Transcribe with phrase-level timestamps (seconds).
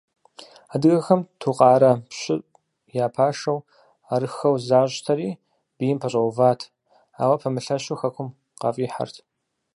[0.73, 2.41] Адыгэхэм Тукъарэ пщыр
[3.03, 3.57] я пашэу
[4.13, 5.29] арыххэу защтэри,
[5.77, 6.61] бийм пэщӏэуващ,
[7.21, 8.29] ауэ пэмылъэщу хэкум
[8.61, 9.15] къафӏихьэрт.